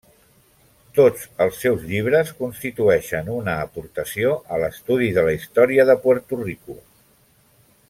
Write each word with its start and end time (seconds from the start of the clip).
Tots 0.99 1.25
els 1.45 1.59
seus 1.65 1.83
llibres 1.89 2.31
constitueixen 2.39 3.29
una 3.35 3.55
aportació 3.67 4.33
a 4.57 4.63
l'estudi 4.65 5.11
de 5.19 5.27
la 5.29 5.37
història 5.39 5.87
de 5.91 5.99
Puerto 6.07 6.41
Rico. 6.43 6.81